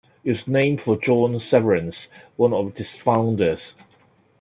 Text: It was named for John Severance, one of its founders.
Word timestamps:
It 0.23 0.29
was 0.29 0.47
named 0.47 0.81
for 0.81 0.97
John 0.97 1.39
Severance, 1.39 2.07
one 2.35 2.55
of 2.55 2.69
its 2.69 2.95
founders. 2.95 3.73